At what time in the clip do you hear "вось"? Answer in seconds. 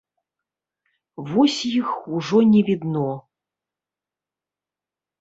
1.33-1.59